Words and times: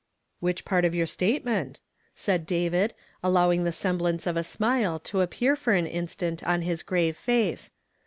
"'•Whieh 0.43 0.65
part 0.65 0.83
of 0.83 0.95
your 0.95 1.05
statement?" 1.05 1.79
said 2.15 2.47
David, 2.47 2.95
aUowino 3.23 3.65
|he 3.65 3.69
seiuhhinee 3.99 4.25
of 4.25 4.35
a 4.35 4.39
sniih; 4.39 5.03
to 5.03 5.17
apju 5.19 5.49
ar 5.49 5.55
for 5.55 5.73
an 5.75 5.85
instant 5.85 6.43
on 6.43 6.63
Iiis 6.63 6.83
o^rave 6.85 7.13
face. 7.13 7.69